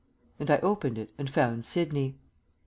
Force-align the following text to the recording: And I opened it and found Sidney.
And 0.39 0.49
I 0.49 0.57
opened 0.61 0.97
it 0.97 1.11
and 1.19 1.29
found 1.29 1.63
Sidney. 1.63 2.15